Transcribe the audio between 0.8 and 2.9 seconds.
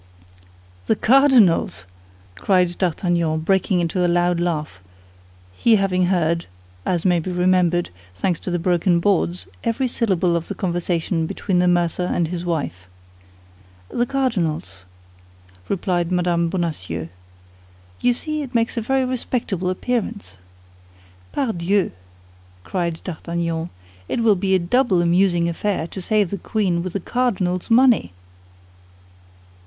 "The cardinal's?" cried